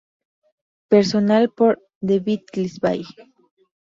Personal 0.89 1.51
por 1.51 1.79
"The 2.01 2.19
Beatles 2.21 2.79
Bible". 2.79 3.29